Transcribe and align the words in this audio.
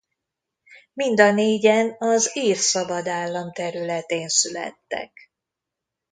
Mind 0.93 1.19
a 1.19 1.31
négyen 1.31 1.95
az 1.99 2.31
Ír 2.35 2.55
Szabad 2.57 3.07
Állam 3.07 3.51
területén 3.53 4.27
születtek. 4.27 5.11